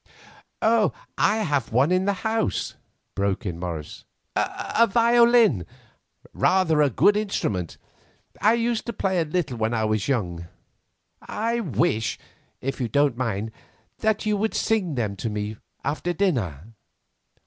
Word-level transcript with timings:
"I 0.63 0.91
have 1.47 1.71
one 1.71 1.91
in 1.91 2.05
the 2.05 2.13
house," 2.25 2.73
broke 3.13 3.45
in 3.45 3.59
Morris, 3.59 4.03
"a 4.35 4.87
violin—rather 4.91 6.81
a 6.81 6.89
good 6.89 7.15
instrument; 7.15 7.77
I 8.41 8.53
used 8.55 8.87
to 8.87 8.93
play 8.93 9.21
a 9.21 9.25
little 9.25 9.57
when 9.57 9.75
I 9.75 9.85
was 9.85 10.07
young. 10.07 10.47
I 11.21 11.59
wish, 11.59 12.17
if 12.61 12.81
you 12.81 12.87
don't 12.87 13.15
mind, 13.15 13.51
that 13.99 14.25
you 14.25 14.35
would 14.37 14.55
sing 14.55 14.95
them 14.95 15.15
to 15.17 15.29
me 15.29 15.57
after 15.85 16.13
dinner." 16.13 16.73